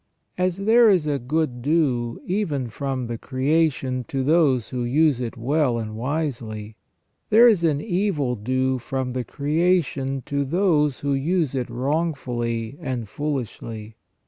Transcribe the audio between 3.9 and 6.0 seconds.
to those who use it well and